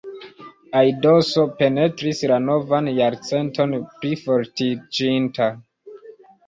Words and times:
Aidoso 0.79 1.43
penetris 1.59 2.23
la 2.33 2.39
novan 2.47 2.91
jarcenton 3.01 3.77
plifortiĝinta. 3.93 5.55